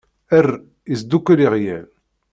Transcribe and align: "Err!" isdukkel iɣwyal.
"Err!" 0.37 0.49
isdukkel 0.93 1.39
iɣwyal. 1.45 1.87